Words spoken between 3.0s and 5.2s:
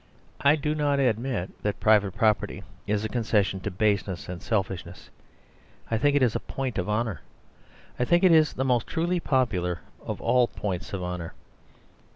a concession to baseness and selfishness;